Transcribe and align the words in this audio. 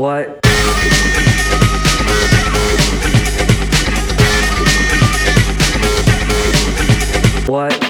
Let's 0.00 0.40
hit 7.50 7.89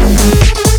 the 0.00 0.69